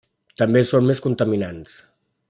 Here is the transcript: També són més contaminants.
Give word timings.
També 0.41 0.63
són 0.69 0.89
més 0.91 1.03
contaminants. 1.07 1.77